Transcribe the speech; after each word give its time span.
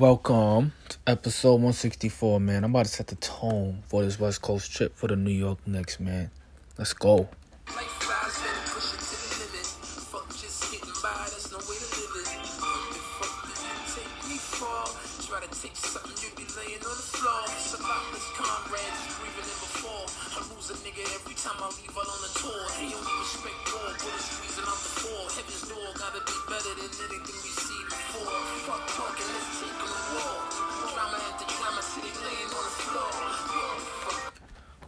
Welcome 0.00 0.72
to 0.88 0.96
episode 1.06 1.56
164, 1.56 2.40
man. 2.40 2.64
I'm 2.64 2.70
about 2.70 2.86
to 2.86 2.90
set 2.90 3.08
the 3.08 3.16
tone 3.16 3.82
for 3.86 4.02
this 4.02 4.18
West 4.18 4.40
Coast 4.40 4.72
trip 4.72 4.96
for 4.96 5.08
the 5.08 5.14
New 5.14 5.30
York 5.30 5.58
Knicks, 5.66 6.00
man. 6.00 6.30
Let's 6.78 6.94
go. 6.94 7.28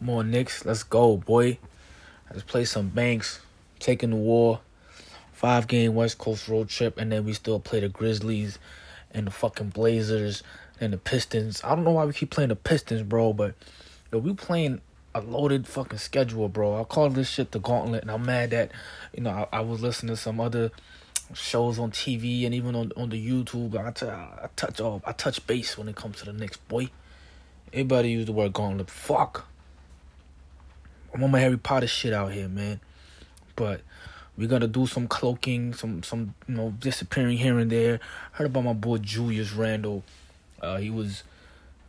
Come 0.02 0.10
on, 0.10 0.32
Knicks. 0.32 0.64
Let's 0.64 0.82
go, 0.82 1.16
boy. 1.16 1.58
Let's 2.28 2.42
play 2.42 2.64
some 2.64 2.88
banks. 2.88 3.38
Taking 3.78 4.10
the 4.10 4.16
war. 4.16 4.58
Five 5.32 5.68
game 5.68 5.94
West 5.94 6.18
Coast 6.18 6.48
road 6.48 6.68
trip, 6.70 6.98
and 6.98 7.12
then 7.12 7.24
we 7.24 7.32
still 7.34 7.60
play 7.60 7.78
the 7.78 7.88
Grizzlies 7.88 8.58
and 9.12 9.28
the 9.28 9.30
fucking 9.30 9.68
Blazers 9.68 10.42
and 10.80 10.92
the 10.92 10.98
Pistons. 10.98 11.60
I 11.62 11.76
don't 11.76 11.84
know 11.84 11.92
why 11.92 12.04
we 12.04 12.12
keep 12.12 12.30
playing 12.30 12.48
the 12.48 12.56
Pistons, 12.56 13.02
bro, 13.02 13.32
but 13.32 13.54
yo, 14.12 14.18
we 14.18 14.34
playing 14.34 14.80
a 15.14 15.20
loaded 15.20 15.68
fucking 15.68 16.00
schedule, 16.00 16.48
bro. 16.48 16.80
I 16.80 16.82
call 16.82 17.08
this 17.08 17.30
shit 17.30 17.52
the 17.52 17.60
gauntlet, 17.60 18.02
and 18.02 18.10
I'm 18.10 18.26
mad 18.26 18.50
that, 18.50 18.72
you 19.14 19.22
know, 19.22 19.46
I, 19.52 19.58
I 19.58 19.60
was 19.60 19.82
listening 19.82 20.16
to 20.16 20.20
some 20.20 20.40
other 20.40 20.72
shows 21.32 21.78
on 21.78 21.92
TV 21.92 22.44
and 22.44 22.52
even 22.52 22.74
on 22.74 22.90
on 22.96 23.10
the 23.10 23.24
YouTube. 23.24 23.76
I, 23.76 23.92
t- 23.92 24.06
I 24.06 24.48
touch 24.56 24.80
off, 24.80 25.02
I 25.06 25.12
touch 25.12 25.46
base 25.46 25.78
when 25.78 25.86
it 25.86 25.94
comes 25.94 26.18
to 26.18 26.24
the 26.24 26.32
Knicks, 26.32 26.56
boy. 26.56 26.90
Everybody 27.72 28.10
use 28.10 28.26
the 28.26 28.32
word 28.32 28.52
gauntlet. 28.52 28.90
Fuck. 28.90 29.46
I'm 31.14 31.22
on 31.22 31.30
my 31.30 31.40
Harry 31.40 31.58
Potter 31.58 31.86
shit 31.86 32.12
out 32.12 32.32
here, 32.32 32.48
man. 32.48 32.80
But 33.54 33.82
we 34.36 34.46
gotta 34.46 34.66
do 34.66 34.86
some 34.86 35.08
cloaking, 35.08 35.74
some 35.74 36.02
some 36.02 36.34
you 36.48 36.54
know 36.54 36.74
disappearing 36.78 37.38
here 37.38 37.58
and 37.58 37.70
there. 37.70 38.00
Heard 38.32 38.46
about 38.46 38.64
my 38.64 38.72
boy 38.72 38.98
Julius 38.98 39.52
Randle. 39.52 40.04
Uh, 40.60 40.78
he 40.78 40.90
was 40.90 41.22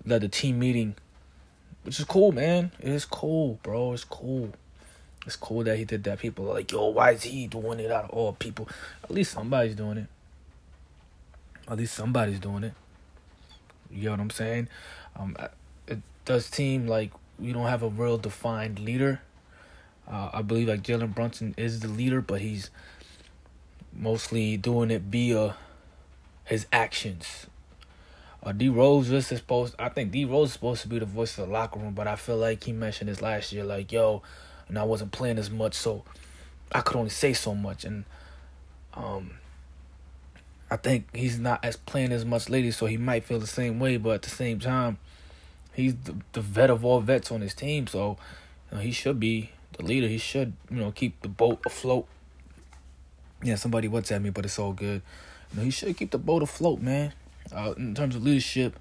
led 0.05 0.21
the 0.21 0.27
team 0.27 0.59
meeting, 0.59 0.95
which 1.83 1.99
is 1.99 2.05
cool, 2.05 2.31
man. 2.31 2.71
It 2.79 2.89
is 2.89 3.05
cool, 3.05 3.59
bro. 3.63 3.93
It's 3.93 4.03
cool. 4.03 4.53
It's 5.25 5.37
cool 5.37 5.63
that 5.63 5.77
he 5.77 5.85
did 5.85 6.03
that. 6.03 6.19
People 6.19 6.49
are 6.49 6.55
like, 6.55 6.71
yo, 6.71 6.87
why 6.89 7.11
is 7.11 7.23
he 7.23 7.47
doing 7.47 7.79
it 7.79 7.91
out 7.91 8.05
of 8.05 8.09
all 8.09 8.33
people? 8.33 8.67
At 9.03 9.11
least 9.11 9.31
somebody's 9.31 9.75
doing 9.75 9.99
it. 9.99 10.07
At 11.69 11.77
least 11.77 11.93
somebody's 11.93 12.39
doing 12.39 12.65
it. 12.65 12.73
You 13.89 14.05
know 14.05 14.11
what 14.11 14.19
I'm 14.19 14.29
saying? 14.31 14.67
Um, 15.15 15.37
it 15.87 15.99
does 16.25 16.45
seem 16.47 16.87
like 16.87 17.11
we 17.39 17.53
don't 17.53 17.67
have 17.67 17.83
a 17.83 17.89
real 17.89 18.17
defined 18.17 18.79
leader. 18.79 19.21
Uh, 20.09 20.29
I 20.33 20.41
believe 20.41 20.67
like 20.67 20.83
Jalen 20.83 21.15
Brunson 21.15 21.53
is 21.57 21.79
the 21.79 21.87
leader, 21.87 22.21
but 22.21 22.41
he's 22.41 22.69
mostly 23.93 24.57
doing 24.57 24.91
it 24.91 25.03
via 25.03 25.55
his 26.45 26.65
actions. 26.71 27.47
Uh, 28.41 28.51
D 28.51 28.67
Rose 28.67 29.09
is 29.09 29.27
supposed. 29.27 29.75
I 29.79 29.89
think 29.89 30.11
D 30.11 30.25
Rose 30.25 30.49
is 30.49 30.53
supposed 30.53 30.81
to 30.81 30.89
be 30.89 30.99
the 30.99 31.05
voice 31.05 31.37
of 31.37 31.47
the 31.47 31.53
locker 31.53 31.79
room, 31.79 31.93
but 31.93 32.07
I 32.07 32.17
feel 32.17 32.37
like 32.37 32.63
he 32.65 32.73
mentioned 32.73 33.09
this 33.09 33.21
last 33.21 33.53
year, 33.53 33.63
like 33.63 33.91
yo, 33.91 34.21
and 34.67 34.77
I 34.77 34.83
wasn't 34.83 35.13
playing 35.13 35.37
as 35.37 35.49
much, 35.49 35.73
so 35.75 36.03
I 36.71 36.81
could 36.81 36.97
only 36.97 37.09
say 37.09 37.31
so 37.31 37.55
much, 37.55 37.85
and 37.85 38.03
um, 38.95 39.31
I 40.69 40.75
think 40.75 41.15
he's 41.15 41.39
not 41.39 41.63
as 41.63 41.77
playing 41.77 42.11
as 42.11 42.25
much 42.25 42.49
lately, 42.49 42.71
so 42.71 42.85
he 42.85 42.97
might 42.97 43.23
feel 43.23 43.39
the 43.39 43.47
same 43.47 43.79
way, 43.79 43.95
but 43.95 44.09
at 44.09 44.21
the 44.23 44.29
same 44.29 44.59
time 44.59 44.97
he's 45.73 45.95
the, 45.95 46.15
the 46.33 46.41
vet 46.41 46.69
of 46.69 46.85
all 46.85 46.99
vets 47.01 47.31
on 47.31 47.41
his 47.41 47.53
team, 47.53 47.87
so 47.87 48.17
you 48.71 48.77
know, 48.77 48.83
he 48.83 48.91
should 48.91 49.19
be 49.19 49.51
the 49.77 49.83
leader. 49.83 50.07
He 50.07 50.17
should, 50.17 50.53
you 50.69 50.77
know, 50.77 50.91
keep 50.91 51.21
the 51.21 51.27
boat 51.27 51.59
afloat. 51.65 52.07
Yeah, 53.43 53.55
somebody 53.55 53.89
WhatsApp 53.89 54.21
me, 54.21 54.29
but 54.29 54.45
it's 54.45 54.57
all 54.57 54.73
good. 54.73 55.01
You 55.51 55.57
know, 55.57 55.63
he 55.63 55.71
should 55.71 55.97
keep 55.97 56.11
the 56.11 56.17
boat 56.17 56.43
afloat, 56.43 56.81
man. 56.81 57.13
Uh, 57.53 57.73
in 57.77 57.93
terms 57.93 58.15
of 58.15 58.23
leadership, 58.23 58.79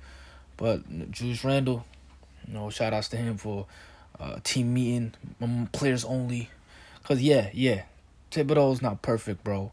but 0.56 1.10
Julius 1.10 1.44
Randle, 1.44 1.84
you 2.47 2.54
know, 2.54 2.70
shout 2.70 2.92
outs 2.92 3.08
to 3.08 3.16
him 3.16 3.36
for 3.36 3.66
uh, 4.20 4.36
team 4.44 4.72
meeting, 4.72 5.14
um, 5.41 5.69
players 5.72 6.04
only. 6.04 6.48
Cause 7.02 7.20
yeah, 7.20 7.50
yeah, 7.52 7.82
Thibodeau's 8.31 8.81
not 8.81 9.02
perfect, 9.02 9.42
bro. 9.42 9.72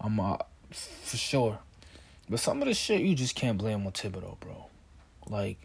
I'm 0.00 0.18
uh, 0.18 0.38
for 0.70 1.16
sure, 1.18 1.58
but 2.28 2.40
some 2.40 2.62
of 2.62 2.68
the 2.68 2.74
shit 2.74 3.02
you 3.02 3.14
just 3.14 3.34
can't 3.36 3.58
blame 3.58 3.86
on 3.86 3.92
Thibodeau, 3.92 4.40
bro. 4.40 4.66
Like 5.28 5.58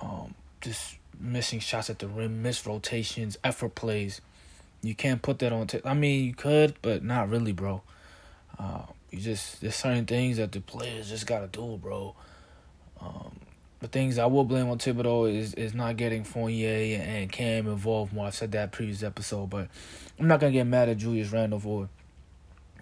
um, 0.00 0.34
just 0.60 0.96
missing 1.18 1.60
shots 1.60 1.90
at 1.90 1.98
the 1.98 2.08
rim, 2.08 2.42
missed 2.42 2.66
rotations, 2.66 3.38
effort 3.44 3.74
plays. 3.74 4.20
You 4.82 4.94
can't 4.94 5.20
put 5.20 5.38
that 5.40 5.52
on. 5.52 5.68
I 5.84 5.94
mean, 5.94 6.24
you 6.24 6.34
could, 6.34 6.74
but 6.80 7.04
not 7.04 7.28
really, 7.28 7.52
bro. 7.52 7.82
Uh, 8.58 8.82
you 9.10 9.18
just 9.20 9.60
there's 9.60 9.74
certain 9.74 10.06
things 10.06 10.38
that 10.38 10.52
the 10.52 10.60
players 10.60 11.10
just 11.10 11.26
gotta 11.26 11.48
do, 11.48 11.78
bro. 11.80 12.14
Um, 13.00 13.40
the 13.80 13.88
things 13.88 14.18
I 14.18 14.26
will 14.26 14.44
blame 14.44 14.68
on 14.68 14.78
Thibodeau 14.78 15.34
is 15.34 15.54
is 15.54 15.74
not 15.74 15.96
getting 15.96 16.24
Fournier 16.24 17.00
and 17.02 17.30
Cam 17.30 17.66
involved 17.66 18.12
more. 18.12 18.26
I 18.26 18.30
said 18.30 18.52
that 18.52 18.72
previous 18.72 19.02
episode, 19.02 19.50
but 19.50 19.68
I'm 20.18 20.28
not 20.28 20.40
gonna 20.40 20.52
get 20.52 20.66
mad 20.66 20.88
at 20.88 20.98
Julius 20.98 21.32
Randle 21.32 21.60
for 21.60 21.88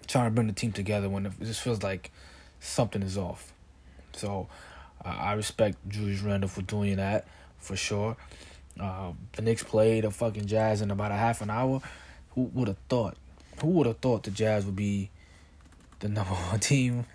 trying 0.07 0.25
to 0.25 0.31
bring 0.31 0.47
the 0.47 0.53
team 0.53 0.71
together 0.71 1.09
when 1.09 1.25
it 1.25 1.33
just 1.41 1.61
feels 1.61 1.83
like 1.83 2.11
something 2.59 3.01
is 3.01 3.17
off. 3.17 3.53
So 4.13 4.47
uh, 5.03 5.09
I 5.09 5.33
respect 5.33 5.77
Julius 5.87 6.21
Randle 6.21 6.49
for 6.49 6.61
doing 6.61 6.97
that 6.97 7.27
for 7.57 7.75
sure. 7.75 8.17
Uh, 8.79 9.11
the 9.33 9.41
Knicks 9.41 9.63
played 9.63 10.03
the 10.03 10.11
fucking 10.11 10.47
Jazz 10.47 10.81
in 10.81 10.91
about 10.91 11.11
a 11.11 11.15
half 11.15 11.41
an 11.41 11.49
hour. 11.49 11.81
Who 12.31 12.43
would 12.53 12.67
have 12.67 12.77
thought? 12.87 13.17
Who 13.61 13.67
would 13.69 13.87
have 13.87 13.97
thought 13.97 14.23
the 14.23 14.31
Jazz 14.31 14.65
would 14.65 14.75
be 14.75 15.09
the 15.99 16.09
number 16.09 16.33
one 16.33 16.59
team 16.59 17.05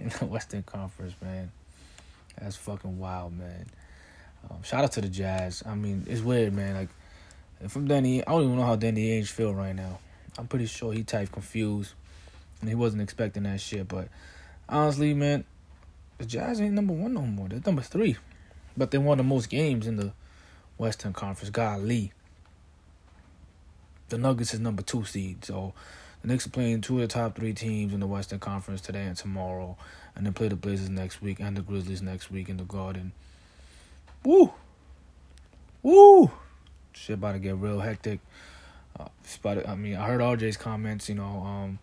in 0.00 0.10
the 0.10 0.26
Western 0.26 0.62
Conference, 0.62 1.14
man? 1.22 1.50
That's 2.40 2.56
fucking 2.56 2.98
wild, 2.98 3.36
man. 3.36 3.66
Um, 4.50 4.62
shout 4.62 4.84
out 4.84 4.92
to 4.92 5.00
the 5.00 5.08
Jazz. 5.08 5.62
I 5.66 5.74
mean, 5.74 6.04
it's 6.08 6.20
weird, 6.20 6.52
man. 6.52 6.74
Like, 6.74 6.88
if 7.60 7.74
I'm 7.74 7.88
Danny, 7.88 8.26
I 8.26 8.30
don't 8.30 8.44
even 8.44 8.56
know 8.56 8.64
how 8.64 8.76
Danny 8.76 9.18
Ainge 9.18 9.28
feel 9.28 9.54
right 9.54 9.74
now. 9.74 9.98
I'm 10.38 10.46
pretty 10.46 10.66
sure 10.66 10.92
he 10.92 11.02
type 11.02 11.32
confused, 11.32 11.94
and 12.60 12.68
he 12.68 12.74
wasn't 12.74 13.02
expecting 13.02 13.44
that 13.44 13.60
shit. 13.60 13.88
But 13.88 14.08
honestly, 14.68 15.14
man, 15.14 15.44
the 16.18 16.26
Jazz 16.26 16.60
ain't 16.60 16.74
number 16.74 16.92
one 16.92 17.14
no 17.14 17.22
more. 17.22 17.48
They're 17.48 17.60
number 17.64 17.82
three. 17.82 18.16
But 18.76 18.90
they 18.90 18.98
won 18.98 19.18
the 19.18 19.24
most 19.24 19.48
games 19.48 19.86
in 19.86 19.96
the 19.96 20.12
Western 20.78 21.12
Conference. 21.12 21.50
Golly. 21.50 22.12
The 24.08 24.18
Nuggets 24.18 24.54
is 24.54 24.60
number 24.60 24.82
two 24.82 25.04
seed. 25.04 25.44
So 25.44 25.72
the 26.22 26.28
Knicks 26.28 26.46
are 26.46 26.50
playing 26.50 26.80
two 26.80 26.96
of 26.96 27.00
the 27.02 27.08
top 27.08 27.36
three 27.36 27.52
teams 27.52 27.92
in 27.92 28.00
the 28.00 28.06
Western 28.06 28.38
Conference 28.38 28.80
today 28.80 29.04
and 29.04 29.16
tomorrow. 29.16 29.76
And 30.14 30.24
then 30.24 30.32
play 30.32 30.48
the 30.48 30.56
Blazers 30.56 30.88
next 30.88 31.20
week 31.20 31.40
and 31.40 31.56
the 31.56 31.62
Grizzlies 31.62 32.02
next 32.02 32.30
week 32.30 32.48
in 32.48 32.56
the 32.56 32.64
Garden. 32.64 33.12
Woo! 34.24 34.52
Woo! 35.82 36.30
Shit 36.92 37.14
about 37.14 37.32
to 37.32 37.38
get 37.38 37.56
real 37.56 37.80
hectic. 37.80 38.20
Uh, 38.98 39.08
about 39.40 39.54
to, 39.54 39.68
I 39.68 39.74
mean, 39.74 39.96
I 39.96 40.06
heard 40.06 40.20
RJ's 40.20 40.56
comments, 40.56 41.08
you 41.08 41.14
know, 41.14 41.42
um, 41.44 41.78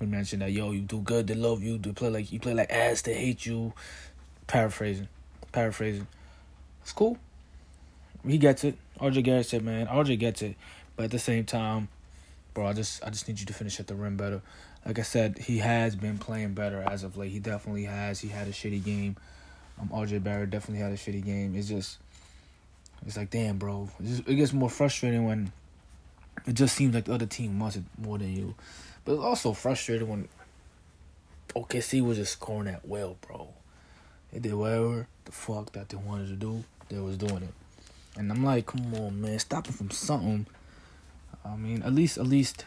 we 0.00 0.06
mentioned 0.06 0.42
that 0.42 0.50
yo, 0.50 0.72
you 0.72 0.80
do 0.80 1.00
good, 1.00 1.26
they 1.26 1.34
love 1.34 1.62
you, 1.62 1.78
they 1.78 1.92
play 1.92 2.08
like 2.08 2.32
you 2.32 2.40
play 2.40 2.54
like 2.54 2.72
ass, 2.72 3.02
they 3.02 3.14
hate 3.14 3.44
you. 3.46 3.72
Paraphrasing, 4.46 5.08
paraphrasing. 5.52 6.08
It's 6.82 6.92
cool. 6.92 7.18
He 8.26 8.38
gets 8.38 8.64
it. 8.64 8.76
RJ 8.98 9.24
Barrett 9.24 9.46
said, 9.46 9.62
man, 9.62 9.86
RJ 9.86 10.18
gets 10.18 10.42
it, 10.42 10.56
but 10.96 11.04
at 11.04 11.10
the 11.10 11.18
same 11.18 11.44
time, 11.44 11.88
bro, 12.54 12.66
I 12.66 12.72
just 12.72 13.04
I 13.04 13.10
just 13.10 13.28
need 13.28 13.38
you 13.38 13.46
to 13.46 13.52
finish 13.52 13.78
at 13.78 13.86
the 13.86 13.94
rim 13.94 14.16
better. 14.16 14.42
Like 14.84 14.98
I 14.98 15.02
said, 15.02 15.38
he 15.38 15.58
has 15.58 15.94
been 15.94 16.18
playing 16.18 16.54
better 16.54 16.82
as 16.82 17.04
of 17.04 17.16
late. 17.16 17.30
He 17.30 17.38
definitely 17.38 17.84
has. 17.84 18.20
He 18.20 18.28
had 18.28 18.48
a 18.48 18.52
shitty 18.52 18.82
game. 18.82 19.16
Um, 19.78 19.90
RJ 19.90 20.22
Barrett 20.22 20.50
definitely 20.50 20.82
had 20.82 20.92
a 20.92 20.96
shitty 20.96 21.24
game. 21.24 21.54
It's 21.54 21.68
just, 21.68 21.98
it's 23.06 23.16
like 23.18 23.30
damn, 23.30 23.58
bro. 23.58 23.90
Just, 24.02 24.26
it 24.26 24.34
gets 24.34 24.52
more 24.54 24.70
frustrating 24.70 25.26
when 25.26 25.52
it 26.46 26.54
just 26.54 26.74
seems 26.74 26.94
like 26.94 27.04
the 27.04 27.14
other 27.14 27.26
team 27.26 27.58
wants 27.58 27.76
it 27.76 27.84
more 27.98 28.16
than 28.18 28.34
you. 28.34 28.54
But 29.04 29.14
it's 29.14 29.22
also 29.22 29.52
frustrating 29.52 30.08
when 30.08 30.28
OKC 31.54 32.04
was 32.04 32.18
just 32.18 32.32
scoring 32.32 32.68
at 32.68 32.86
will, 32.86 33.16
bro. 33.20 33.48
They 34.32 34.38
did 34.38 34.54
whatever 34.54 35.06
the 35.24 35.32
fuck 35.32 35.72
that 35.72 35.88
they 35.88 35.96
wanted 35.96 36.28
to 36.28 36.34
do. 36.34 36.64
They 36.88 36.98
was 36.98 37.16
doing 37.16 37.42
it, 37.42 37.54
and 38.16 38.30
I'm 38.30 38.44
like, 38.44 38.66
come 38.66 38.92
on, 38.94 39.20
man, 39.20 39.38
stop 39.38 39.64
them 39.64 39.74
from 39.74 39.90
something. 39.90 40.46
I 41.44 41.56
mean, 41.56 41.82
at 41.82 41.92
least, 41.92 42.18
at 42.18 42.26
least, 42.26 42.64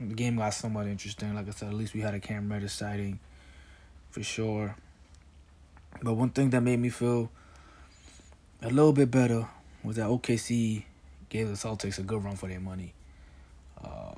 the 0.00 0.14
game 0.14 0.36
got 0.36 0.54
somewhat 0.54 0.86
interesting. 0.86 1.34
Like 1.34 1.48
I 1.48 1.50
said, 1.50 1.68
at 1.68 1.74
least 1.74 1.92
we 1.92 2.00
had 2.00 2.14
a 2.14 2.20
Cam 2.20 2.50
Reddish 2.50 2.72
sighting, 2.72 3.18
for 4.10 4.22
sure. 4.22 4.76
But 6.02 6.14
one 6.14 6.30
thing 6.30 6.50
that 6.50 6.60
made 6.60 6.78
me 6.78 6.88
feel 6.88 7.30
a 8.62 8.68
little 8.68 8.92
bit 8.92 9.10
better 9.10 9.48
was 9.82 9.96
that 9.96 10.06
OKC 10.06 10.84
gave 11.28 11.48
the 11.48 11.54
Celtics 11.54 11.98
a 11.98 12.02
good 12.02 12.22
run 12.22 12.36
for 12.36 12.48
their 12.48 12.60
money. 12.60 12.92
Uh, 13.82 14.12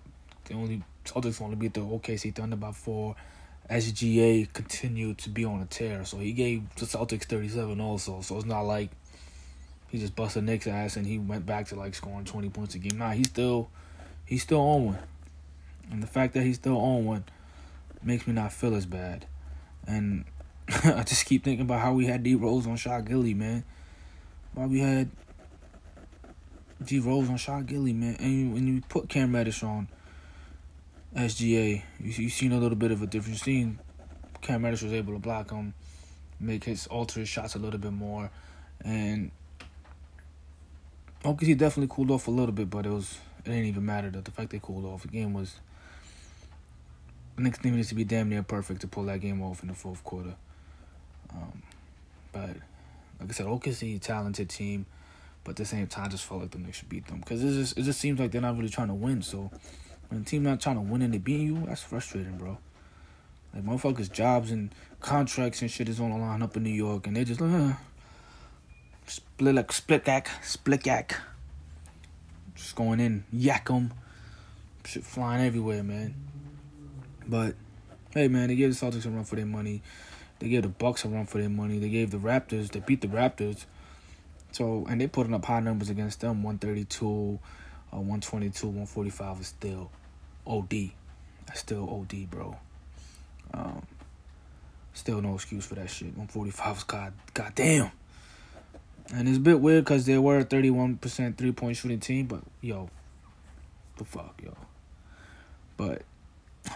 they 0.48 0.54
only 0.54 0.82
Celtics 1.04 1.40
only 1.40 1.56
beat 1.56 1.74
the 1.74 1.80
OKC 1.80 2.34
Thunder 2.34 2.56
by 2.56 2.72
four, 2.72 3.16
SGA 3.70 4.50
continued 4.52 5.18
to 5.18 5.28
be 5.28 5.44
on 5.44 5.60
a 5.60 5.66
tear, 5.66 6.04
so 6.04 6.18
he 6.18 6.32
gave 6.32 6.62
the 6.76 6.86
Celtics 6.86 7.24
37 7.24 7.80
also. 7.80 8.20
So 8.22 8.36
it's 8.36 8.46
not 8.46 8.62
like 8.62 8.90
he 9.88 9.98
just 9.98 10.16
busted 10.16 10.44
Knicks' 10.44 10.66
ass 10.66 10.96
and 10.96 11.06
he 11.06 11.18
went 11.18 11.46
back 11.46 11.66
to 11.68 11.76
like 11.76 11.94
scoring 11.94 12.24
20 12.24 12.48
points 12.50 12.74
a 12.74 12.78
game. 12.78 12.98
Nah, 12.98 13.10
he's 13.10 13.28
still 13.28 13.68
he's 14.24 14.42
still 14.42 14.60
on 14.60 14.86
one. 14.86 14.98
And 15.90 16.02
the 16.02 16.06
fact 16.06 16.34
that 16.34 16.42
he's 16.42 16.56
still 16.56 16.78
on 16.78 17.04
one 17.04 17.24
makes 18.02 18.26
me 18.26 18.32
not 18.32 18.52
feel 18.52 18.74
as 18.74 18.86
bad. 18.86 19.26
And 19.86 20.24
I 20.68 21.02
just 21.02 21.26
keep 21.26 21.44
thinking 21.44 21.64
about 21.64 21.80
how 21.80 21.92
we 21.92 22.06
had 22.06 22.22
D 22.22 22.34
Rose 22.34 22.66
on 22.66 22.76
Shot 22.76 23.06
Gilly, 23.06 23.34
man. 23.34 23.64
Why 24.54 24.66
we 24.66 24.80
had 24.80 25.10
D 26.82 27.00
Rose 27.00 27.28
on 27.28 27.36
Shot 27.36 27.66
Gilly, 27.66 27.92
man. 27.92 28.16
And 28.18 28.54
when 28.54 28.66
you 28.66 28.82
put 28.88 29.08
Cam 29.08 29.34
Reddish 29.34 29.62
on 29.62 29.88
SGA, 31.16 31.82
you, 32.00 32.10
you 32.10 32.30
seen 32.30 32.52
a 32.52 32.58
little 32.58 32.76
bit 32.76 32.90
of 32.90 33.02
a 33.02 33.06
difference. 33.06 33.46
You 33.46 33.52
seen 33.54 33.78
Cam 34.40 34.64
Reddish 34.64 34.82
was 34.82 34.92
able 34.92 35.14
to 35.14 35.18
block 35.18 35.50
him, 35.50 35.74
make 36.38 36.64
his 36.64 36.86
alter 36.86 37.20
his 37.20 37.28
shots 37.28 37.54
a 37.54 37.58
little 37.58 37.78
bit 37.78 37.92
more, 37.92 38.30
and 38.82 39.30
OKC 41.24 41.56
definitely 41.56 41.94
cooled 41.94 42.10
off 42.10 42.28
a 42.28 42.30
little 42.30 42.52
bit, 42.52 42.70
but 42.70 42.86
it 42.86 42.90
was 42.90 43.18
it 43.40 43.44
didn't 43.50 43.64
even 43.64 43.84
matter 43.84 44.10
that 44.10 44.24
the 44.24 44.30
fact 44.30 44.50
they 44.50 44.60
cooled 44.60 44.84
off. 44.84 45.02
The 45.02 45.08
game 45.08 45.32
was 45.32 45.56
the 47.36 47.42
next 47.42 47.62
thing 47.62 47.74
needs 47.74 47.88
to 47.88 47.94
be 47.94 48.04
damn 48.04 48.28
near 48.28 48.42
perfect 48.42 48.82
to 48.82 48.88
pull 48.88 49.04
that 49.04 49.20
game 49.20 49.42
off 49.42 49.62
in 49.62 49.68
the 49.68 49.74
fourth 49.74 50.04
quarter. 50.04 50.34
Um, 51.30 51.62
but 52.32 52.50
like 53.20 53.30
I 53.30 53.32
said, 53.32 53.46
OKC 53.46 54.00
talented 54.00 54.48
team, 54.48 54.86
but 55.44 55.52
at 55.52 55.56
the 55.56 55.64
same 55.64 55.86
time, 55.86 56.06
I 56.06 56.08
just 56.08 56.24
felt 56.24 56.42
like 56.42 56.50
the 56.50 56.58
Knicks 56.58 56.78
should 56.78 56.88
beat 56.88 57.06
them 57.06 57.20
because 57.20 57.42
it 57.42 57.50
just 57.50 57.78
it 57.78 57.82
just 57.82 58.00
seems 58.00 58.20
like 58.20 58.30
they're 58.30 58.40
not 58.40 58.56
really 58.56 58.68
trying 58.68 58.88
to 58.88 58.94
win. 58.94 59.22
So 59.22 59.50
when 60.08 60.24
team 60.24 60.42
not 60.42 60.60
trying 60.60 60.76
to 60.76 60.82
win 60.82 61.02
and 61.02 61.12
they 61.12 61.18
beat 61.18 61.40
you, 61.40 61.64
that's 61.66 61.82
frustrating, 61.82 62.36
bro. 62.36 62.58
Like 63.54 63.64
motherfuckers' 63.64 64.10
jobs 64.10 64.50
and 64.50 64.70
contracts 65.00 65.62
and 65.62 65.70
shit 65.70 65.88
is 65.88 66.00
on 66.00 66.10
the 66.10 66.16
line 66.16 66.42
up 66.42 66.56
in 66.56 66.62
New 66.62 66.70
York, 66.70 67.06
and 67.06 67.16
they 67.16 67.24
just 67.24 67.40
like, 67.40 67.52
uh, 67.52 67.74
split 69.06 69.54
like 69.54 69.72
split 69.72 70.04
gack, 70.04 70.28
split 70.42 70.82
gack. 70.82 71.16
Just 72.54 72.74
going 72.74 73.00
in, 73.00 73.24
yak 73.32 73.68
them, 73.68 73.92
shit 74.84 75.04
flying 75.04 75.46
everywhere, 75.46 75.82
man. 75.82 76.14
But 77.26 77.54
hey, 78.14 78.28
man, 78.28 78.48
they 78.48 78.56
gave 78.56 78.76
the 78.76 78.86
Celtics 78.86 79.06
a 79.06 79.10
run 79.10 79.24
for 79.24 79.36
their 79.36 79.46
money. 79.46 79.82
They 80.40 80.48
gave 80.48 80.62
the 80.62 80.68
Bucks 80.68 81.04
a 81.04 81.08
run 81.08 81.26
for 81.26 81.38
their 81.38 81.48
money. 81.48 81.78
They 81.78 81.88
gave 81.88 82.10
the 82.10 82.18
Raptors. 82.18 82.70
They 82.70 82.80
beat 82.80 83.00
the 83.00 83.08
Raptors. 83.08 83.66
So 84.52 84.86
and 84.88 85.00
they 85.00 85.06
putting 85.06 85.34
up 85.34 85.44
high 85.44 85.60
numbers 85.60 85.90
against 85.90 86.20
them, 86.20 86.42
one 86.42 86.58
thirty 86.58 86.84
two. 86.84 87.38
Uh, 87.92 87.96
122, 87.96 88.66
145 88.66 89.40
is 89.40 89.46
still 89.46 89.90
OD. 90.46 90.90
That's 91.46 91.60
still 91.60 91.88
OD, 91.88 92.30
bro. 92.30 92.56
Um, 93.54 93.82
still 94.92 95.22
no 95.22 95.34
excuse 95.34 95.64
for 95.66 95.74
that 95.76 95.90
shit. 95.90 96.08
145 96.08 96.76
is 96.76 96.84
god, 96.84 97.12
goddamn. 97.34 97.90
And 99.14 99.26
it's 99.26 99.38
a 99.38 99.40
bit 99.40 99.60
weird 99.60 99.84
because 99.84 100.04
they 100.04 100.18
were 100.18 100.38
a 100.38 100.44
31% 100.44 101.36
three 101.36 101.52
point 101.52 101.76
shooting 101.76 102.00
team, 102.00 102.26
but 102.26 102.42
yo, 102.60 102.90
the 103.96 104.04
fuck, 104.04 104.40
yo. 104.44 104.54
But 105.78 106.02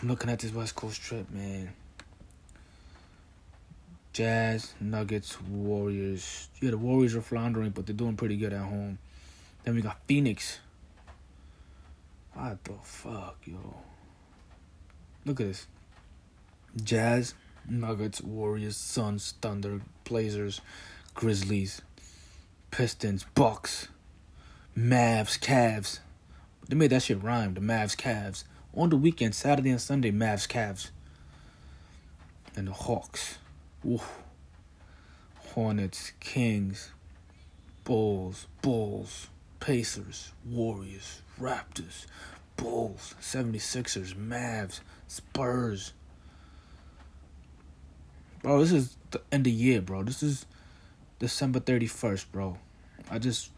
I'm 0.00 0.08
looking 0.08 0.30
at 0.30 0.38
this 0.38 0.52
West 0.52 0.74
Coast 0.74 1.02
trip, 1.02 1.30
man. 1.30 1.74
Jazz, 4.12 4.74
Nuggets, 4.80 5.40
Warriors. 5.42 6.48
Yeah, 6.60 6.70
the 6.70 6.78
Warriors 6.78 7.14
are 7.14 7.22
floundering, 7.22 7.70
but 7.70 7.86
they're 7.86 7.96
doing 7.96 8.16
pretty 8.16 8.36
good 8.36 8.52
at 8.52 8.60
home. 8.60 8.98
Then 9.64 9.74
we 9.74 9.82
got 9.82 9.98
Phoenix, 10.06 10.58
what 12.34 12.64
the 12.64 12.72
fuck, 12.82 13.38
yo? 13.44 13.76
Look 15.24 15.40
at 15.40 15.46
this. 15.46 15.66
Jazz, 16.82 17.34
Nuggets, 17.68 18.20
Warriors, 18.20 18.76
Suns, 18.76 19.34
Thunder, 19.40 19.80
Blazers, 20.04 20.60
Grizzlies, 21.14 21.82
Pistons, 22.70 23.24
Bucks, 23.34 23.88
Mavs, 24.76 25.38
Cavs. 25.38 26.00
They 26.68 26.76
made 26.76 26.90
that 26.90 27.02
shit 27.02 27.22
rhyme, 27.22 27.54
the 27.54 27.60
Mavs, 27.60 27.96
Cavs. 27.96 28.44
On 28.74 28.88
the 28.88 28.96
weekend, 28.96 29.34
Saturday 29.34 29.70
and 29.70 29.80
Sunday, 29.80 30.10
Mavs, 30.10 30.48
Cavs. 30.48 30.90
And 32.56 32.68
the 32.68 32.72
Hawks. 32.72 33.38
Oof. 33.86 34.22
Hornets, 35.54 36.12
Kings, 36.20 36.90
Bulls, 37.84 38.46
Bulls, 38.62 39.28
Pacers, 39.60 40.32
Warriors, 40.46 41.21
Raptors, 41.40 42.06
Bulls, 42.56 43.14
76ers, 43.20 44.14
Mavs, 44.14 44.80
Spurs. 45.08 45.92
Bro, 48.42 48.60
this 48.60 48.72
is 48.72 48.96
the 49.10 49.20
end 49.30 49.42
of 49.42 49.44
the 49.44 49.50
year, 49.52 49.80
bro. 49.80 50.02
This 50.02 50.22
is 50.22 50.46
December 51.18 51.60
31st, 51.60 52.26
bro. 52.32 52.58
I 53.10 53.18
just 53.18 53.50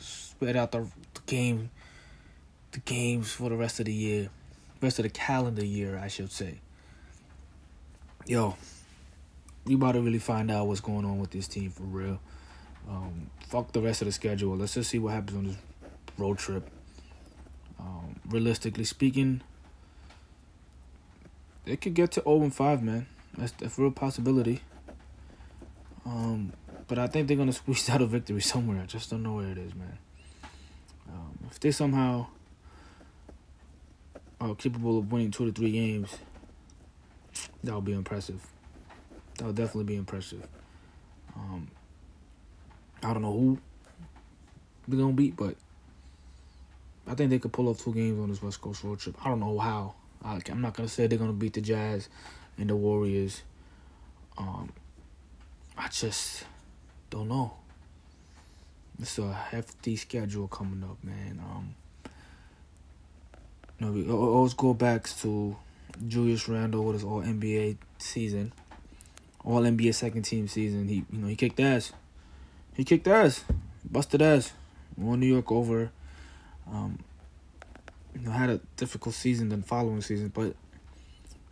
spread 0.00 0.56
out 0.56 0.72
the, 0.72 0.86
the 1.14 1.20
game 1.26 1.70
the 2.72 2.80
games 2.80 3.32
for 3.32 3.48
the 3.48 3.56
rest 3.56 3.80
of 3.80 3.86
the 3.86 3.92
year. 3.92 4.30
Rest 4.80 4.98
of 4.98 5.02
the 5.04 5.10
calendar 5.10 5.64
year, 5.64 5.98
I 5.98 6.08
should 6.08 6.30
say. 6.30 6.60
Yo, 8.26 8.56
we 9.64 9.74
about 9.74 9.92
to 9.92 10.00
really 10.00 10.18
find 10.18 10.50
out 10.50 10.66
what's 10.66 10.80
going 10.80 11.04
on 11.04 11.18
with 11.18 11.30
this 11.30 11.48
team 11.48 11.70
for 11.70 11.84
real. 11.84 12.20
Um, 12.88 13.30
fuck 13.48 13.72
the 13.72 13.80
rest 13.80 14.02
of 14.02 14.06
the 14.06 14.12
schedule. 14.12 14.56
Let's 14.56 14.74
just 14.74 14.90
see 14.90 14.98
what 14.98 15.14
happens 15.14 15.36
on 15.36 15.44
this 15.46 15.56
road 16.16 16.38
trip. 16.38 16.68
Um, 17.78 18.16
realistically 18.28 18.84
speaking, 18.84 19.42
it 21.64 21.80
could 21.80 21.94
get 21.94 22.12
to 22.12 22.22
0 22.22 22.42
and 22.42 22.54
5, 22.54 22.82
man. 22.82 23.06
That's, 23.36 23.78
a 23.78 23.80
real 23.80 23.90
possibility. 23.90 24.62
Um, 26.04 26.52
but 26.86 26.98
I 26.98 27.06
think 27.06 27.28
they're 27.28 27.36
gonna 27.36 27.52
squeeze 27.62 27.88
out 27.88 28.02
a 28.02 28.06
victory 28.06 28.40
somewhere. 28.40 28.82
I 28.82 28.86
just 28.86 29.10
don't 29.10 29.22
know 29.22 29.34
where 29.34 29.50
it 29.50 29.58
is, 29.58 29.74
man. 29.74 29.98
Um, 31.08 31.38
if 31.50 31.60
they 31.60 31.70
somehow 31.70 32.26
are 34.40 34.54
capable 34.54 34.98
of 34.98 35.12
winning 35.12 35.30
two 35.30 35.46
to 35.46 35.52
three 35.52 35.72
games, 35.72 36.16
that 37.62 37.74
would 37.74 37.84
be 37.84 37.92
impressive. 37.92 38.46
That 39.36 39.46
would 39.46 39.56
definitely 39.56 39.84
be 39.84 39.96
impressive. 39.96 40.46
Um, 41.36 41.68
I 43.02 43.12
don't 43.12 43.22
know 43.22 43.32
who 43.32 43.58
they're 44.86 44.98
gonna 44.98 45.12
beat, 45.12 45.36
but 45.36 45.56
I 47.08 47.14
think 47.14 47.30
they 47.30 47.38
could 47.38 47.52
pull 47.52 47.68
off 47.68 47.82
two 47.82 47.92
games 47.92 48.20
on 48.20 48.28
this 48.28 48.42
West 48.42 48.60
Coast 48.60 48.84
road 48.84 48.98
trip. 48.98 49.16
I 49.24 49.28
don't 49.28 49.40
know 49.40 49.58
how. 49.58 49.94
I, 50.22 50.40
am 50.48 50.60
not 50.60 50.74
gonna 50.74 50.88
say 50.88 51.06
they're 51.06 51.18
gonna 51.18 51.32
beat 51.32 51.54
the 51.54 51.60
Jazz 51.60 52.08
and 52.58 52.68
the 52.68 52.76
Warriors. 52.76 53.42
Um, 54.36 54.72
I 55.76 55.88
just 55.88 56.44
don't 57.10 57.28
know. 57.28 57.52
It's 59.00 59.18
a 59.18 59.32
hefty 59.32 59.96
schedule 59.96 60.48
coming 60.48 60.82
up, 60.82 61.02
man. 61.02 61.40
Um, 61.42 61.74
know, 63.80 63.92
we 63.92 64.10
always 64.10 64.54
go 64.54 64.74
back 64.74 65.08
to 65.20 65.56
Julius 66.06 66.48
Randle 66.48 66.84
with 66.84 66.94
his 66.94 67.04
All 67.04 67.22
NBA 67.22 67.76
season, 67.98 68.52
All 69.44 69.62
NBA 69.62 69.94
second 69.94 70.22
team 70.22 70.48
season. 70.48 70.88
He, 70.88 71.04
you 71.10 71.18
know, 71.18 71.28
he 71.28 71.36
kicked 71.36 71.60
ass. 71.60 71.92
He 72.74 72.84
kicked 72.84 73.06
ass, 73.06 73.44
busted 73.88 74.22
ass. 74.22 74.52
Won 74.96 75.20
New 75.20 75.26
York 75.26 75.52
over. 75.52 75.90
Um, 76.70 76.98
you 78.14 78.20
know, 78.20 78.30
had 78.30 78.50
a 78.50 78.60
difficult 78.76 79.14
season 79.14 79.48
than 79.48 79.62
following 79.62 80.00
season, 80.00 80.28
but 80.28 80.54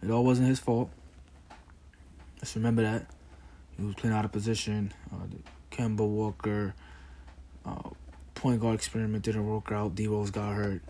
it 0.02 0.10
all 0.10 0.24
wasn't 0.24 0.48
his 0.48 0.58
fault. 0.58 0.90
Let's 2.38 2.54
remember 2.56 2.82
that 2.82 3.06
he 3.76 3.84
was 3.84 3.94
playing 3.94 4.14
out 4.14 4.24
of 4.24 4.32
position. 4.32 4.92
Uh, 5.12 5.26
Kemba 5.70 6.06
Walker 6.06 6.74
uh, 7.64 7.90
point 8.34 8.60
guard 8.60 8.74
experiment 8.74 9.24
didn't 9.24 9.46
work 9.46 9.72
out. 9.72 9.94
D 9.94 10.06
Rose 10.06 10.30
got 10.30 10.54
hurt, 10.54 10.82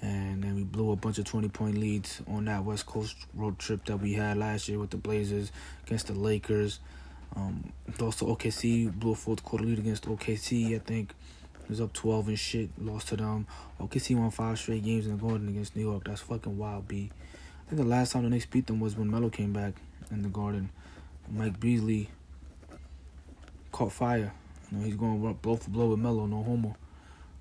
and 0.00 0.42
then 0.42 0.54
we 0.54 0.64
blew 0.64 0.92
a 0.92 0.96
bunch 0.96 1.18
of 1.18 1.24
twenty 1.24 1.48
point 1.48 1.78
leads 1.78 2.22
on 2.28 2.46
that 2.46 2.64
West 2.64 2.86
Coast 2.86 3.16
road 3.34 3.58
trip 3.58 3.84
that 3.86 3.98
we 3.98 4.14
had 4.14 4.36
last 4.36 4.68
year 4.68 4.78
with 4.78 4.90
the 4.90 4.96
Blazers 4.96 5.52
against 5.86 6.06
the 6.06 6.14
Lakers. 6.14 6.80
Um, 7.36 7.72
also, 8.00 8.34
OKC 8.34 8.92
blew 8.92 9.12
a 9.12 9.14
fourth 9.14 9.44
quarter 9.44 9.64
lead 9.64 9.78
against 9.78 10.04
OKC. 10.06 10.74
I 10.74 10.78
think 10.78 11.14
was 11.70 11.80
up 11.80 11.92
12 11.92 12.28
and 12.28 12.38
shit. 12.38 12.70
Lost 12.78 13.08
to 13.08 13.16
them. 13.16 13.46
OKC 13.80 14.16
won 14.16 14.30
five 14.30 14.58
straight 14.58 14.84
games 14.84 15.06
in 15.06 15.16
the 15.16 15.22
Garden 15.22 15.48
against 15.48 15.74
New 15.74 15.82
York. 15.82 16.04
That's 16.04 16.20
fucking 16.20 16.58
wild, 16.58 16.88
B. 16.88 17.10
I 17.66 17.70
think 17.70 17.80
the 17.82 17.88
last 17.88 18.12
time 18.12 18.24
the 18.24 18.30
Knicks 18.30 18.46
beat 18.46 18.66
them 18.66 18.80
was 18.80 18.96
when 18.96 19.10
Melo 19.10 19.30
came 19.30 19.52
back 19.52 19.74
in 20.10 20.22
the 20.22 20.28
Garden. 20.28 20.70
Mike 21.30 21.60
Beasley 21.60 22.10
caught 23.70 23.92
fire. 23.92 24.32
You 24.70 24.78
know, 24.78 24.84
he's 24.84 24.96
going 24.96 25.32
blow 25.34 25.56
for 25.56 25.70
blow 25.70 25.88
with 25.88 26.00
Melo, 26.00 26.26
no 26.26 26.42
homo. 26.42 26.76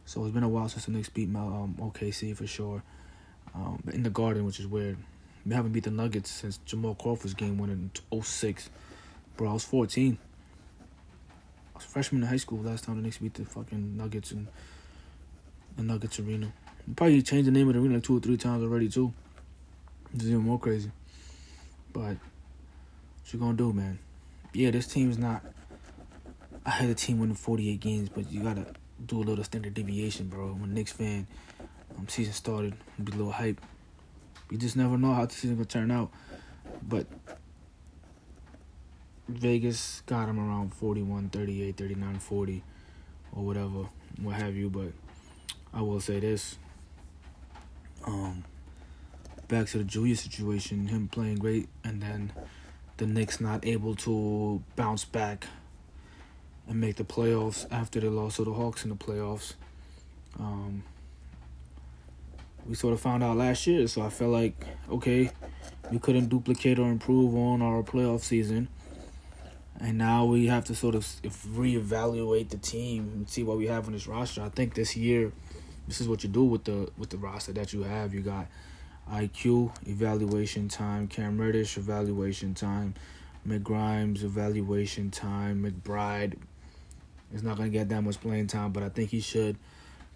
So 0.05 0.23
it's 0.23 0.33
been 0.33 0.43
a 0.43 0.49
while 0.49 0.69
since 0.69 0.85
the 0.85 0.91
Knicks 0.91 1.09
beat 1.09 1.29
um, 1.35 1.75
OKC 1.79 2.35
for 2.35 2.47
sure. 2.47 2.83
Um, 3.53 3.81
in 3.91 4.03
the 4.03 4.09
Garden, 4.09 4.45
which 4.45 4.59
is 4.59 4.67
weird. 4.67 4.97
We 5.45 5.55
haven't 5.55 5.71
beat 5.71 5.85
the 5.85 5.91
Nuggets 5.91 6.29
since 6.29 6.57
Jamal 6.65 6.95
Crawford's 6.95 7.33
game 7.33 7.57
won 7.57 7.69
in 7.69 8.21
06. 8.21 8.69
Bro, 9.37 9.49
I 9.49 9.53
was 9.53 9.63
14. 9.63 10.17
Freshman 11.85 12.23
in 12.23 12.27
high 12.27 12.37
school 12.37 12.59
last 12.59 12.83
time 12.83 12.97
the 12.97 13.01
Knicks 13.01 13.17
beat 13.17 13.33
the 13.33 13.45
fucking 13.45 13.97
Nuggets 13.97 14.31
in 14.31 14.47
the 15.77 15.83
Nuggets 15.83 16.19
arena. 16.19 16.51
They 16.87 16.93
probably 16.93 17.21
changed 17.21 17.47
the 17.47 17.51
name 17.51 17.67
of 17.67 17.75
the 17.75 17.81
arena 17.81 17.95
like 17.95 18.03
two 18.03 18.17
or 18.17 18.19
three 18.19 18.37
times 18.37 18.63
already 18.63 18.89
too. 18.89 19.13
It's 20.13 20.25
even 20.25 20.39
more 20.39 20.59
crazy. 20.59 20.91
But 21.93 22.01
what 22.01 22.17
you 23.33 23.39
gonna 23.39 23.57
do, 23.57 23.73
man? 23.73 23.99
Yeah, 24.53 24.71
this 24.71 24.87
team's 24.87 25.17
not. 25.17 25.43
I 26.65 26.71
had 26.71 26.89
a 26.89 26.95
team 26.95 27.19
winning 27.19 27.35
48 27.35 27.79
games, 27.79 28.09
but 28.09 28.31
you 28.31 28.43
gotta 28.43 28.65
do 29.05 29.19
a 29.19 29.23
little 29.23 29.43
standard 29.43 29.73
deviation, 29.73 30.27
bro. 30.27 30.47
When 30.53 30.73
Knicks 30.73 30.91
fan 30.91 31.27
um, 31.97 32.07
season 32.07 32.33
started, 32.33 32.75
be 33.03 33.11
a 33.11 33.15
little 33.15 33.31
hype. 33.31 33.61
You 34.49 34.57
just 34.57 34.75
never 34.75 34.97
know 34.97 35.13
how 35.13 35.25
the 35.25 35.33
season 35.33 35.55
gonna 35.55 35.65
turn 35.65 35.91
out. 35.91 36.11
But 36.87 37.07
Vegas 39.29 40.01
got 40.05 40.27
him 40.27 40.39
around 40.39 40.73
41, 40.73 41.29
38, 41.29 41.77
39, 41.77 42.19
40, 42.19 42.63
or 43.33 43.45
whatever, 43.45 43.89
what 44.21 44.35
have 44.35 44.55
you. 44.55 44.69
But 44.69 44.91
I 45.73 45.81
will 45.81 45.99
say 45.99 46.19
this. 46.19 46.57
Um, 48.05 48.43
back 49.47 49.67
to 49.67 49.77
the 49.77 49.83
Julius 49.83 50.21
situation, 50.21 50.87
him 50.87 51.07
playing 51.07 51.37
great, 51.37 51.69
and 51.83 52.01
then 52.01 52.33
the 52.97 53.05
Knicks 53.05 53.39
not 53.39 53.65
able 53.65 53.95
to 53.95 54.63
bounce 54.75 55.05
back 55.05 55.47
and 56.67 56.79
make 56.79 56.95
the 56.95 57.03
playoffs 57.03 57.67
after 57.71 57.99
they 57.99 58.07
lost 58.07 58.37
to 58.37 58.45
the 58.45 58.53
Hawks 58.53 58.83
in 58.83 58.89
the 58.89 58.95
playoffs. 58.95 59.53
Um, 60.39 60.83
we 62.65 62.75
sort 62.75 62.93
of 62.93 63.01
found 63.01 63.23
out 63.23 63.37
last 63.37 63.65
year, 63.67 63.87
so 63.87 64.01
I 64.01 64.09
felt 64.09 64.31
like 64.31 64.55
okay, 64.89 65.31
we 65.91 65.99
couldn't 65.99 66.29
duplicate 66.29 66.79
or 66.79 66.89
improve 66.89 67.35
on 67.35 67.61
our 67.61 67.83
playoff 67.83 68.21
season 68.21 68.69
and 69.79 69.97
now 69.97 70.25
we 70.25 70.47
have 70.47 70.65
to 70.65 70.75
sort 70.75 70.95
of 70.95 71.05
reevaluate 71.23 72.49
the 72.49 72.57
team 72.57 73.11
and 73.15 73.29
see 73.29 73.43
what 73.43 73.57
we 73.57 73.67
have 73.67 73.87
on 73.87 73.93
this 73.93 74.07
roster. 74.07 74.41
I 74.41 74.49
think 74.49 74.73
this 74.73 74.95
year, 74.95 75.31
this 75.87 76.01
is 76.01 76.07
what 76.07 76.23
you 76.23 76.29
do 76.29 76.43
with 76.43 76.65
the 76.65 76.89
with 76.97 77.09
the 77.09 77.17
roster 77.17 77.53
that 77.53 77.71
you 77.73 77.83
have. 77.83 78.13
You 78.13 78.21
got 78.21 78.47
IQ 79.11 79.71
evaluation 79.87 80.67
time, 80.67 81.07
Cam 81.07 81.39
Reddish 81.39 81.77
evaluation 81.77 82.53
time, 82.53 82.93
McGrimes 83.47 84.23
evaluation 84.23 85.11
time, 85.11 85.63
McBride 85.63 86.35
is 87.33 87.43
not 87.43 87.57
going 87.57 87.71
to 87.71 87.77
get 87.77 87.89
that 87.89 88.01
much 88.01 88.19
playing 88.19 88.47
time, 88.47 88.71
but 88.71 88.83
I 88.83 88.89
think 88.89 89.09
he 89.11 89.19
should, 89.19 89.57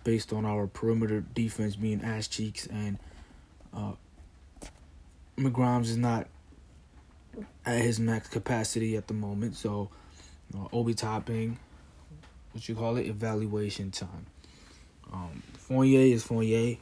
based 0.04 0.34
on 0.34 0.46
our 0.46 0.68
perimeter 0.68 1.22
defense 1.34 1.76
being 1.76 2.04
ass 2.04 2.28
cheeks 2.28 2.68
and 2.68 3.00
uh, 3.74 3.94
McGrimes 5.38 5.84
is 5.84 5.98
not 5.98 6.28
at 7.66 7.82
his 7.82 8.00
max 8.00 8.28
capacity 8.28 8.96
at 8.98 9.08
the 9.08 9.14
moment. 9.14 9.56
So, 9.56 9.90
uh, 10.56 10.68
Obi 10.72 10.94
Toppin, 10.94 11.58
what 12.52 12.68
you 12.68 12.76
call 12.76 12.98
it, 12.98 13.08
evaluation 13.08 13.92
time. 13.92 14.26
Um, 15.12 15.44
Fournier 15.54 16.02
is 16.14 16.24
Fournier. 16.24 16.78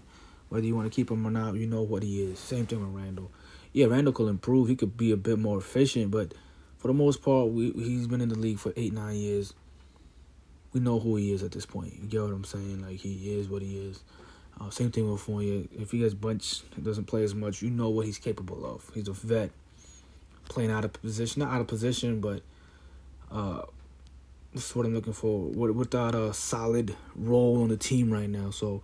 Whether 0.50 0.66
you 0.66 0.76
want 0.76 0.92
to 0.92 0.96
keep 0.96 1.10
him 1.10 1.26
or 1.26 1.32
not, 1.32 1.56
you 1.56 1.66
know 1.66 1.82
what 1.82 2.04
he 2.04 2.24
is. 2.24 2.38
Same 2.38 2.66
thing 2.66 2.82
with 2.82 3.02
Randle. 3.02 3.32
Yeah, 3.72 3.86
Randle 3.86 4.12
could 4.12 4.28
improve. 4.28 4.68
He 4.68 4.76
could 4.76 4.98
be 4.98 5.12
a 5.12 5.18
bit 5.18 5.40
more 5.40 5.58
efficient, 5.58 6.12
but 6.12 6.34
for 6.78 6.90
the 6.90 6.94
most 6.94 7.22
part, 7.22 7.50
we, 7.50 7.72
he's 7.72 8.08
been 8.08 8.20
in 8.20 8.28
the 8.28 8.38
league 8.38 8.60
for 8.60 8.74
eight, 8.76 8.92
nine 8.92 9.16
years. 9.16 9.54
We 10.74 10.82
know 10.82 11.00
who 11.00 11.16
he 11.16 11.32
is 11.32 11.42
at 11.44 11.52
this 11.52 11.66
point. 11.66 11.94
You 12.02 12.08
get 12.08 12.22
what 12.22 12.32
I'm 12.32 12.44
saying? 12.44 12.82
Like 12.82 13.00
he 13.00 13.34
is 13.34 13.48
what 13.48 13.62
he 13.62 13.78
is. 13.78 14.04
Uh, 14.60 14.70
same 14.70 14.92
thing 14.92 15.10
with 15.10 15.22
Fournier. 15.22 15.68
If 15.72 15.92
he 15.92 16.00
gets 16.00 16.14
benched, 16.14 16.84
doesn't 16.84 17.06
play 17.06 17.24
as 17.24 17.34
much, 17.34 17.62
you 17.62 17.70
know 17.70 17.90
what 17.90 18.06
he's 18.06 18.18
capable 18.18 18.66
of. 18.66 18.90
He's 18.94 19.08
a 19.08 19.14
vet 19.14 19.52
playing 20.52 20.70
out 20.70 20.84
of 20.84 20.92
position, 20.94 21.40
not 21.40 21.54
out 21.54 21.62
of 21.62 21.68
position, 21.68 22.20
but 22.20 22.42
uh, 23.32 23.62
that's 24.54 24.76
what 24.76 24.86
I'm 24.86 24.94
looking 24.94 25.14
for. 25.14 25.48
Without 25.48 26.14
a 26.14 26.34
solid 26.34 26.96
role 27.16 27.62
on 27.64 27.70
the 27.70 27.78
team 27.78 28.12
right 28.12 28.30
now, 28.30 28.52
so 28.52 28.84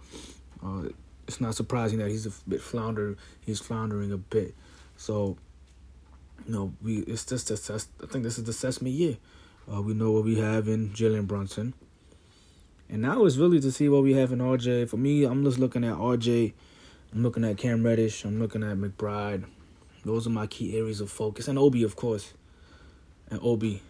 uh, 0.65 0.83
it's 1.27 1.41
not 1.41 1.55
surprising 1.55 2.00
that 2.00 2.09
he's 2.09 2.25
a 2.25 2.31
bit 2.47 2.62
flounder. 2.62 3.17
He's 3.41 3.59
floundering 3.59 4.13
a 4.13 4.17
bit. 4.17 4.55
So, 4.95 5.38
you 6.45 6.53
know, 6.53 6.74
we 6.81 7.00
it's 7.00 7.25
just 7.25 7.51
assess. 7.51 7.89
I 8.01 8.07
think 8.07 8.24
this 8.24 8.38
is 8.38 8.45
the 8.45 8.51
assessment 8.51 8.95
year. 8.95 9.17
Uh, 9.71 9.81
we 9.81 9.93
know 9.93 10.12
what 10.12 10.24
we 10.24 10.38
have 10.39 10.69
in 10.69 10.91
Jalen 10.91 11.27
Brunson, 11.27 11.74
and 12.89 13.01
now 13.01 13.25
it's 13.25 13.36
really 13.36 13.59
to 13.59 13.74
see 13.74 13.89
what 13.89 14.03
we 14.03 14.13
have 14.13 14.31
in 14.31 14.39
RJ. 14.39 14.88
For 14.88 14.95
me, 14.95 15.25
I'm 15.25 15.43
just 15.43 15.59
looking 15.59 15.83
at 15.83 15.95
RJ. 15.95 16.53
I'm 17.13 17.24
looking 17.24 17.43
at 17.43 17.57
Cam 17.57 17.83
Reddish. 17.83 18.24
I'm 18.24 18.39
looking 18.39 18.63
at 18.63 18.77
McBride. 18.77 19.43
Those 20.07 20.25
are 20.25 20.31
my 20.31 20.47
key 20.47 20.77
areas 20.77 21.01
of 21.01 21.11
focus. 21.11 21.47
And 21.47 21.59
Obi, 21.59 21.83
of 21.83 21.95
course. 21.95 22.33
And 23.29 23.39
Obi. 23.43 23.81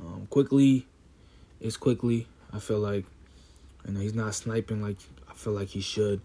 Um, 0.00 0.26
Quickley 0.28 0.86
is 1.60 1.76
Quickley. 1.76 2.26
I 2.52 2.58
feel 2.58 2.80
like. 2.80 3.04
Know, 3.86 4.00
he's 4.00 4.14
not 4.14 4.34
sniping 4.34 4.82
like 4.82 4.96
I 5.30 5.34
feel 5.34 5.52
like 5.52 5.68
he 5.68 5.80
should. 5.80 6.20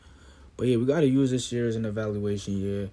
But 0.58 0.68
yeah, 0.68 0.78
we 0.78 0.86
got 0.86 1.02
to 1.02 1.08
use 1.08 1.30
this 1.30 1.52
year 1.52 1.68
as 1.68 1.76
an 1.76 1.86
evaluation 1.86 2.58
year 2.58 2.90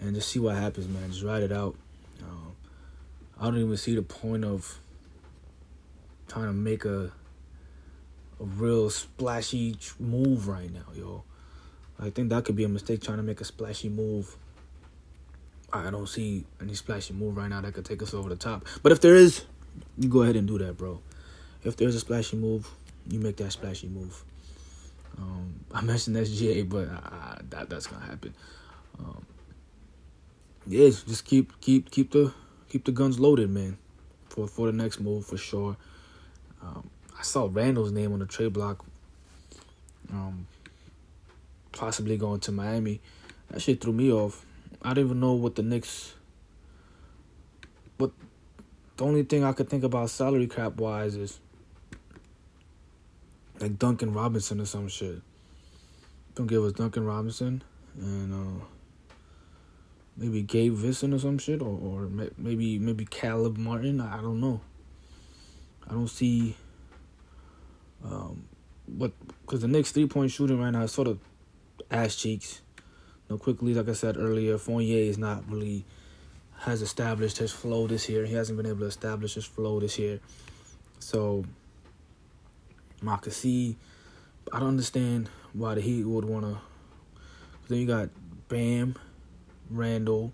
and 0.00 0.14
just 0.14 0.30
see 0.30 0.38
what 0.38 0.56
happens, 0.56 0.88
man. 0.88 1.10
Just 1.10 1.22
ride 1.22 1.42
it 1.42 1.52
out. 1.52 1.74
Um, 2.22 2.52
I 3.38 3.44
don't 3.44 3.58
even 3.58 3.76
see 3.76 3.94
the 3.94 4.02
point 4.02 4.44
of 4.44 4.80
trying 6.26 6.46
to 6.46 6.52
make 6.54 6.86
a 6.86 7.12
a 8.40 8.44
real 8.44 8.88
splashy 8.88 9.76
move 9.98 10.48
right 10.48 10.72
now, 10.72 10.86
yo. 10.94 11.24
I 12.00 12.10
think 12.10 12.30
that 12.30 12.44
could 12.44 12.56
be 12.56 12.64
a 12.64 12.68
mistake 12.68 13.02
trying 13.02 13.16
to 13.16 13.22
make 13.22 13.40
a 13.40 13.44
splashy 13.44 13.88
move 13.88 14.36
I 15.72 15.90
don't 15.90 16.08
see 16.08 16.46
any 16.60 16.74
splashy 16.74 17.12
move 17.12 17.36
right 17.36 17.48
now 17.48 17.60
that 17.60 17.74
could 17.74 17.84
take 17.84 18.02
us 18.02 18.14
over 18.14 18.28
the 18.28 18.36
top. 18.36 18.66
But 18.82 18.92
if 18.92 19.00
there 19.00 19.14
is, 19.14 19.44
you 19.98 20.08
go 20.08 20.22
ahead 20.22 20.36
and 20.36 20.48
do 20.48 20.58
that, 20.58 20.76
bro. 20.76 21.00
If 21.62 21.76
there's 21.76 21.94
a 21.94 22.00
splashy 22.00 22.36
move, 22.36 22.68
you 23.08 23.18
make 23.18 23.36
that 23.36 23.52
splashy 23.52 23.88
move. 23.88 24.24
Um, 25.18 25.60
I 25.74 25.82
mentioned 25.82 26.16
SGA, 26.16 26.68
but 26.68 26.88
I, 26.88 27.40
that 27.50 27.68
that's 27.68 27.86
gonna 27.86 28.04
happen. 28.04 28.34
Um, 28.98 29.26
yeah, 30.66 30.88
just 30.88 31.24
keep 31.24 31.60
keep 31.60 31.90
keep 31.90 32.12
the 32.12 32.32
keep 32.68 32.84
the 32.84 32.92
guns 32.92 33.18
loaded, 33.18 33.50
man, 33.50 33.76
for 34.28 34.46
for 34.46 34.66
the 34.66 34.72
next 34.72 35.00
move 35.00 35.26
for 35.26 35.36
sure. 35.36 35.76
Um, 36.62 36.88
I 37.18 37.22
saw 37.22 37.48
Randle's 37.50 37.90
name 37.90 38.12
on 38.12 38.20
the 38.20 38.26
trade 38.26 38.52
block, 38.52 38.84
um, 40.12 40.46
possibly 41.72 42.16
going 42.16 42.40
to 42.40 42.52
Miami. 42.52 43.00
That 43.50 43.60
shit 43.60 43.80
threw 43.80 43.92
me 43.92 44.12
off. 44.12 44.44
I 44.82 44.94
don't 44.94 45.04
even 45.04 45.20
know 45.20 45.32
what 45.32 45.54
the 45.54 45.62
Knicks. 45.62 46.14
But 47.96 48.10
the 48.96 49.04
only 49.04 49.22
thing 49.24 49.44
I 49.44 49.52
could 49.52 49.68
think 49.68 49.84
about 49.84 50.10
salary 50.10 50.46
cap 50.46 50.76
wise 50.76 51.16
is 51.16 51.40
like 53.60 53.78
Duncan 53.78 54.12
Robinson 54.12 54.60
or 54.60 54.66
some 54.66 54.88
shit. 54.88 55.20
Don't 56.34 56.46
give 56.46 56.62
us 56.62 56.72
Duncan 56.72 57.04
Robinson 57.04 57.62
and 57.96 58.32
uh, 58.32 58.64
maybe 60.16 60.42
Gabe 60.42 60.74
Vincent 60.74 61.12
or 61.12 61.18
some 61.18 61.38
shit, 61.38 61.60
or, 61.60 61.78
or 61.82 62.08
maybe 62.36 62.78
maybe 62.78 63.04
Caleb 63.04 63.56
Martin. 63.56 64.00
I 64.00 64.20
don't 64.20 64.40
know. 64.40 64.60
I 65.88 65.92
don't 65.92 66.08
see. 66.08 66.56
Um, 68.04 68.44
but 68.86 69.12
because 69.42 69.62
the 69.62 69.68
Knicks 69.68 69.90
three 69.90 70.06
point 70.06 70.30
shooting 70.30 70.60
right 70.60 70.70
now 70.70 70.82
is 70.82 70.92
sort 70.92 71.08
of 71.08 71.18
ass 71.90 72.14
cheeks 72.14 72.62
know, 73.30 73.38
Quickley, 73.38 73.74
like 73.74 73.88
I 73.88 73.92
said 73.92 74.16
earlier, 74.16 74.58
Fournier 74.58 74.98
is 74.98 75.18
not 75.18 75.48
really 75.50 75.84
has 76.60 76.82
established 76.82 77.38
his 77.38 77.52
flow 77.52 77.86
this 77.86 78.08
year. 78.08 78.26
He 78.26 78.34
hasn't 78.34 78.56
been 78.56 78.66
able 78.66 78.80
to 78.80 78.86
establish 78.86 79.34
his 79.34 79.44
flow 79.44 79.78
this 79.80 79.98
year. 79.98 80.20
So 80.98 81.44
Makasi, 83.02 83.76
I 84.52 84.58
don't 84.58 84.68
understand 84.68 85.28
why 85.52 85.74
the 85.74 85.80
Heat 85.80 86.04
would 86.04 86.24
want 86.24 86.44
to. 86.46 86.58
Then 87.68 87.78
you 87.78 87.86
got 87.86 88.08
Bam, 88.48 88.96
Randle, 89.70 90.32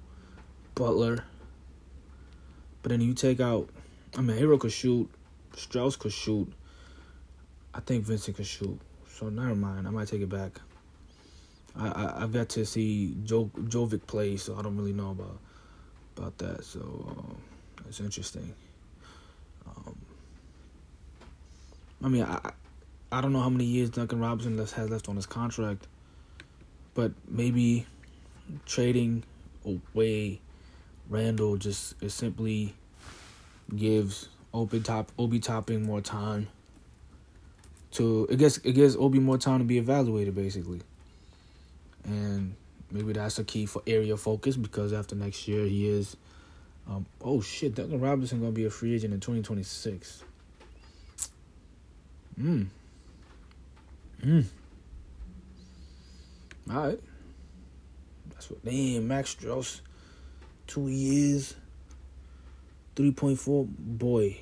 Butler. 0.74 1.24
But 2.82 2.90
then 2.90 3.00
you 3.00 3.14
take 3.14 3.40
out, 3.40 3.68
I 4.16 4.20
mean, 4.20 4.38
Herro 4.38 4.58
could 4.58 4.72
shoot, 4.72 5.10
Strus 5.54 5.98
could 5.98 6.12
shoot. 6.12 6.52
I 7.74 7.80
think 7.80 8.04
Vincent 8.04 8.36
could 8.36 8.46
shoot. 8.46 8.78
So 9.08 9.28
never 9.28 9.54
mind. 9.54 9.86
I 9.86 9.90
might 9.90 10.08
take 10.08 10.20
it 10.20 10.28
back. 10.28 10.60
I, 11.76 12.14
I 12.16 12.21
have 12.21 12.33
got 12.33 12.49
to 12.50 12.64
see 12.64 13.16
jo- 13.25 13.50
Jovic 13.57 14.07
play, 14.07 14.37
so 14.37 14.57
I 14.57 14.62
don't 14.62 14.76
really 14.76 14.93
know 14.93 15.11
about 15.11 15.38
about 16.16 16.38
that. 16.38 16.64
So 16.64 16.81
um, 17.09 17.37
it's 17.88 18.00
interesting. 18.00 18.54
Um, 19.66 19.97
I 22.02 22.09
mean, 22.09 22.23
I 22.23 22.52
I 23.11 23.21
don't 23.21 23.33
know 23.33 23.40
how 23.40 23.49
many 23.49 23.64
years 23.64 23.90
Duncan 23.90 24.21
Robinson 24.21 24.59
has 24.59 24.90
left 24.90 25.09
on 25.09 25.16
his 25.16 25.26
contract, 25.26 25.87
but 26.95 27.12
maybe 27.28 27.87
trading 28.66 29.25
away 29.64 30.40
Randle 31.09 31.57
just 31.57 32.00
it 32.02 32.11
simply 32.11 32.75
gives 33.75 34.28
Obi 34.52 34.81
Top 34.81 35.11
Obi 35.19 35.40
Toppin 35.40 35.83
more 35.83 36.00
time 36.00 36.49
to 37.93 38.26
it 38.31 38.37
gets 38.37 38.59
it 38.59 38.73
gives 38.73 38.97
Obi 38.97 39.19
more 39.19 39.38
time 39.38 39.59
to 39.59 39.64
be 39.64 39.78
evaluated 39.78 40.35
basically 40.35 40.81
and 42.04 42.54
maybe 42.90 43.12
that's 43.12 43.38
a 43.38 43.44
key 43.44 43.66
for 43.66 43.82
area 43.87 44.16
focus 44.16 44.56
because 44.56 44.92
after 44.92 45.14
next 45.14 45.49
year 45.49 45.64
he 45.66 45.88
is. 45.88 46.16
Um, 46.88 47.06
oh 47.23 47.40
shit, 47.40 47.75
Duncan 47.75 48.00
Robinson 48.00 48.40
gonna 48.40 48.52
be 48.52 48.66
a 48.66 48.70
free 48.70 48.94
agent 48.94 49.14
in 49.14 49.20
twenty 49.20 49.42
twenty 49.42 49.62
six. 49.62 50.23
Hmm. 52.37 52.64
Hmm. 54.23 54.40
All 56.70 56.88
right. 56.88 57.00
That's 58.30 58.50
what. 58.50 58.64
Damn, 58.64 59.08
Max 59.08 59.34
Strus. 59.34 59.80
two 60.66 60.88
years, 60.88 61.54
three 62.96 63.12
point 63.12 63.38
four. 63.38 63.66
Boy, 63.66 64.38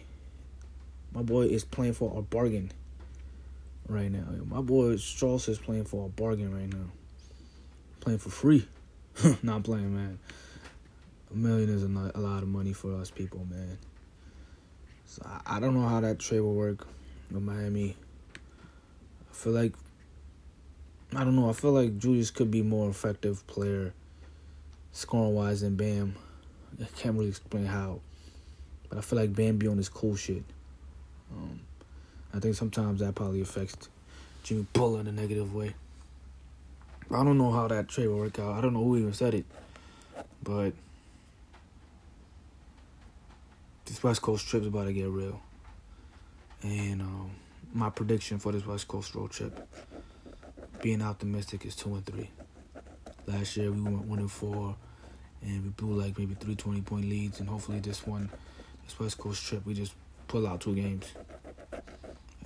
my 1.13 1.23
boy 1.23 1.43
is 1.43 1.65
playing 1.65 1.95
for 1.95 2.17
a 2.19 2.23
bargain 2.23 2.73
right 3.89 4.11
now. 4.11 4.25
My 4.47 4.61
boy 4.61 4.95
Strus 4.95 5.49
is 5.49 5.59
playing 5.59 5.85
for 5.85 6.07
a 6.07 6.09
bargain 6.09 6.55
right 6.55 6.73
now. 6.73 6.91
Playing 8.03 8.19
for 8.19 8.31
free. 8.31 8.67
Not 9.45 9.63
playing, 9.63 9.95
man. 9.95 10.19
A 11.31 11.37
million 11.37 11.71
is 11.71 11.85
a 11.85 12.19
lot 12.19 12.43
of 12.43 12.49
money 12.49 12.73
for 12.73 12.97
us 12.97 13.13
people, 13.13 13.47
man. 13.49 13.79
So 15.07 15.23
I 15.47 15.61
don't 15.61 15.75
know 15.75 15.87
how 15.87 16.01
that 16.01 16.19
trade 16.19 16.41
will 16.41 16.55
work 16.55 16.85
with 17.31 17.43
Miami. 17.43 17.97
I 19.31 19.35
feel 19.35 19.53
like 19.53 19.73
I 21.15 21.23
don't 21.23 21.37
know. 21.37 21.49
I 21.49 21.53
feel 21.53 21.71
like 21.71 21.97
Julius 21.97 22.33
could 22.33 22.51
be 22.51 22.63
more 22.63 22.91
effective 22.91 23.47
player, 23.47 23.95
scoring 24.91 25.35
wise 25.35 25.61
than 25.61 25.77
Bam. 25.77 26.17
I 26.81 26.87
can't 26.97 27.15
really 27.15 27.29
explain 27.29 27.67
how, 27.67 28.01
but 28.89 28.99
I 28.99 29.01
feel 29.01 29.19
like 29.21 29.33
Bam 29.33 29.59
be 29.59 29.69
on 29.69 29.77
this 29.77 29.89
cool 29.89 30.17
shit. 30.17 30.43
Um, 31.31 31.61
I 32.35 32.41
think 32.41 32.57
sometimes 32.57 32.99
that 32.99 33.15
probably 33.15 33.43
affects 33.43 33.89
Jimmy 34.43 34.67
Butler 34.73 35.01
in 35.01 35.07
a 35.07 35.13
negative 35.13 35.55
way. 35.55 35.75
I 37.13 37.25
don't 37.25 37.37
know 37.39 37.51
how 37.51 37.69
that 37.69 37.89
trade 37.89 38.09
will 38.09 38.19
work 38.19 38.39
out. 38.39 38.57
I 38.57 38.61
don't 38.61 38.73
know 38.73 38.83
who 38.83 38.97
even 38.97 39.13
said 39.13 39.35
it, 39.35 39.45
but 40.43 40.73
this 43.85 44.03
West 44.03 44.23
Coast 44.23 44.49
trip 44.49 44.63
is 44.63 44.69
about 44.69 44.85
to 44.85 44.93
get 44.93 45.09
real. 45.09 45.41
And 46.63 47.03
um, 47.03 47.31
my 47.75 47.91
prediction 47.91 48.39
for 48.39 48.53
this 48.53 48.65
West 48.65 48.89
Coast 48.89 49.15
road 49.15 49.31
trip, 49.31 49.69
being 50.81 51.03
optimistic, 51.03 51.67
is 51.67 51.77
two 51.77 51.95
and 51.95 52.07
three. 52.07 52.31
Last 53.27 53.57
year 53.57 53.71
we 53.71 53.81
went 53.81 54.07
one 54.07 54.19
and 54.19 54.33
four, 54.33 54.77
and 55.43 55.63
we 55.65 55.69
blew 55.71 56.01
like 56.01 56.19
maybe 56.19 56.35
three 56.35 56.55
twenty 56.55 56.81
point 56.81 57.05
leads. 57.05 57.41
And 57.41 57.49
hopefully 57.49 57.81
this 57.81 58.07
one, 58.07 58.31
this 58.85 58.99
West 58.99 59.19
Coast 59.19 59.45
trip, 59.45 59.67
we 59.67 59.75
just 59.75 59.93
pull 60.29 60.47
out 60.47 60.61
two 60.61 60.75
games, 60.75 61.07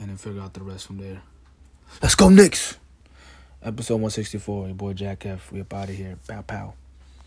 and 0.01 0.09
then 0.09 0.17
figure 0.17 0.41
out 0.41 0.55
the 0.55 0.63
rest 0.63 0.87
from 0.87 0.99
there. 0.99 1.23
Let's 2.03 2.15
go 2.15 2.31
Knicks. 2.31 2.79
Episode 3.63 3.97
one 3.97 4.11
sixty 4.11 4.39
four. 4.39 4.67
Your 4.67 4.75
boy 4.75 4.93
Jack 4.93 5.27
F. 5.27 5.51
We 5.51 5.61
up 5.61 5.73
out 5.75 5.89
of 5.89 5.95
here. 5.95 6.19
Pow 6.29 6.43
pow. 6.43 6.75